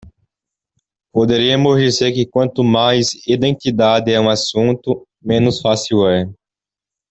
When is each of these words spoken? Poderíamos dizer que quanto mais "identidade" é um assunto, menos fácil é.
Poderíamos 1.13 1.77
dizer 1.77 2.11
que 2.11 2.25
quanto 2.27 2.63
mais 2.63 3.09
"identidade" 3.27 4.11
é 4.11 4.19
um 4.19 4.31
assunto, 4.31 5.07
menos 5.21 5.61
fácil 5.61 6.07
é. 6.09 6.25